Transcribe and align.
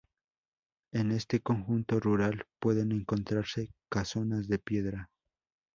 En 0.93 1.11
este 1.11 1.41
conjunto 1.41 1.99
rural 1.99 2.47
pueden 2.59 2.91
encontrarse 2.91 3.69
casonas 3.87 4.47
de 4.47 4.57
piedra. 4.57 5.11